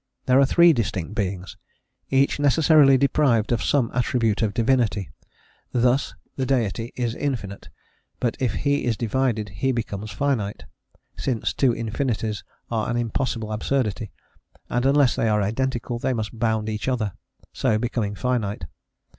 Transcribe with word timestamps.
There 0.25 0.39
are 0.39 0.47
three 0.47 0.73
distinct 0.73 1.13
Beings, 1.13 1.57
each 2.09 2.39
necessarily 2.39 2.97
deprived 2.97 3.51
of 3.51 3.61
some 3.61 3.91
attribute 3.93 4.41
of 4.41 4.55
Divinity: 4.55 5.11
thus, 5.73 6.15
the 6.37 6.45
Deity 6.47 6.91
is 6.95 7.13
Infinite, 7.13 7.69
but 8.19 8.35
if 8.39 8.55
He 8.55 8.85
is 8.85 8.97
divided 8.97 9.49
He 9.49 9.71
becomes 9.71 10.09
finite, 10.09 10.65
since 11.17 11.53
two 11.53 11.75
Infinites 11.75 12.43
are 12.71 12.89
an 12.89 12.97
impossible 12.97 13.51
absurdity, 13.51 14.11
and 14.71 14.87
unless 14.87 15.15
they 15.15 15.29
are 15.29 15.43
identical 15.43 15.99
they 15.99 16.13
must 16.13 16.35
bound 16.39 16.67
each 16.67 16.87
other, 16.87 17.13
so 17.53 17.77
becoming 17.77 18.15
finite. 18.15 18.65